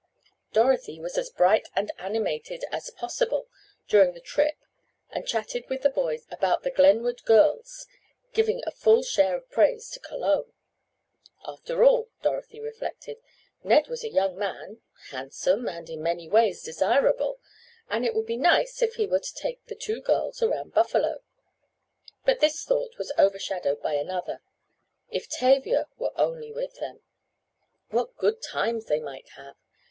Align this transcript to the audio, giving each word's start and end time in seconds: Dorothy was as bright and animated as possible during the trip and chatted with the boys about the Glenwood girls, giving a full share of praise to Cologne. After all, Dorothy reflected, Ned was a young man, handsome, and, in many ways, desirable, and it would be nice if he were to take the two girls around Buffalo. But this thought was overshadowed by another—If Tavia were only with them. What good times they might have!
Dorothy 0.51 0.99
was 0.99 1.15
as 1.15 1.29
bright 1.29 1.67
and 1.75 1.91
animated 1.99 2.65
as 2.71 2.89
possible 2.89 3.47
during 3.87 4.13
the 4.15 4.19
trip 4.19 4.55
and 5.11 5.27
chatted 5.27 5.69
with 5.69 5.83
the 5.83 5.91
boys 5.91 6.25
about 6.31 6.63
the 6.63 6.71
Glenwood 6.71 7.23
girls, 7.23 7.85
giving 8.33 8.63
a 8.65 8.71
full 8.71 9.03
share 9.03 9.37
of 9.37 9.47
praise 9.51 9.91
to 9.91 9.99
Cologne. 9.99 10.53
After 11.45 11.83
all, 11.83 12.09
Dorothy 12.23 12.59
reflected, 12.59 13.17
Ned 13.63 13.89
was 13.89 14.03
a 14.03 14.09
young 14.09 14.35
man, 14.39 14.81
handsome, 15.11 15.67
and, 15.69 15.87
in 15.87 16.01
many 16.01 16.27
ways, 16.27 16.63
desirable, 16.63 17.39
and 17.87 18.03
it 18.03 18.15
would 18.15 18.25
be 18.25 18.37
nice 18.37 18.81
if 18.81 18.95
he 18.95 19.05
were 19.05 19.19
to 19.19 19.33
take 19.35 19.63
the 19.67 19.75
two 19.75 20.01
girls 20.01 20.41
around 20.41 20.73
Buffalo. 20.73 21.21
But 22.25 22.39
this 22.39 22.63
thought 22.65 22.97
was 22.97 23.13
overshadowed 23.19 23.83
by 23.83 23.93
another—If 23.93 25.29
Tavia 25.29 25.89
were 25.99 26.13
only 26.19 26.51
with 26.51 26.79
them. 26.79 27.01
What 27.89 28.17
good 28.17 28.41
times 28.41 28.85
they 28.87 28.99
might 28.99 29.29
have! 29.35 29.57